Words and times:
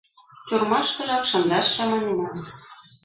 Тюрьмашкыжак 0.47 1.23
шындаш 1.31 1.67
чаманенам. 1.75 2.31